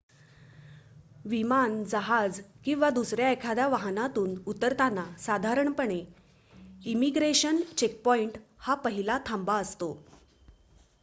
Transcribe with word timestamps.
विमान 1.25 1.83
जहाज 1.83 2.39
किंवा 2.65 2.89
दुसऱ्या 2.89 3.29
एखाद्या 3.31 3.67
वाहनातून 3.67 4.33
उतरताना 4.47 5.03
साधारणपणे 5.19 5.99
इमिग्रेशन 6.85 7.61
चेकपॉईंट 7.77 8.37
हा 8.59 8.75
पहिला 8.79 9.19
थांबा 9.25 9.57
असतो 9.57 9.93